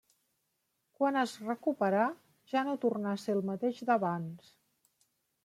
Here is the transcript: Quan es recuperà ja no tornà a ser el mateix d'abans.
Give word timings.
Quan 0.99 1.19
es 1.23 1.33
recuperà 1.43 2.07
ja 2.55 2.65
no 2.71 2.75
tornà 2.87 3.13
a 3.13 3.21
ser 3.27 3.37
el 3.37 3.45
mateix 3.53 3.85
d'abans. 3.93 4.51